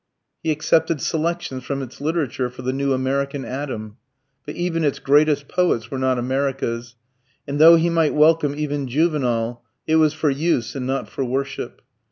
He 0.41 0.49
accepted 0.49 0.99
selections 0.99 1.63
from 1.63 1.83
its 1.83 2.01
literature 2.01 2.49
for 2.49 2.63
the 2.63 2.73
new 2.73 2.91
American 2.91 3.45
Adam. 3.45 3.97
But 4.47 4.55
even 4.55 4.83
its 4.83 4.97
greatest 4.97 5.47
poets 5.47 5.91
were 5.91 5.99
not 5.99 6.17
America's, 6.17 6.95
and 7.47 7.59
though 7.59 7.75
he 7.75 7.91
might 7.91 8.15
welcome 8.15 8.55
even 8.55 8.87
Juvenal, 8.87 9.61
it 9.85 9.97
was 9.97 10.15
for 10.15 10.31
use 10.31 10.73
and 10.73 10.87
not 10.87 11.07
for 11.07 11.23
worship. 11.23 11.83